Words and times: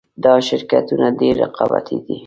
دا 0.23 0.33
شرکتونه 0.47 1.07
ډېر 1.19 1.35
رقابتي 1.43 1.97
دي 2.05 2.17